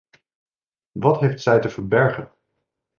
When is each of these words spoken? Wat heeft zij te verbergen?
Wat 0.91 1.19
heeft 1.19 1.41
zij 1.41 1.59
te 1.61 1.69
verbergen? 1.69 2.31